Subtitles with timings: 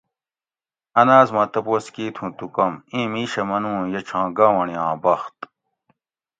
[0.99, 4.91] ان آس ما تپوس کیت ھوں تو کوم؟ ایں میشہ منو اُوں یہ چھاں گاونڑیاں
[5.03, 5.37] بخت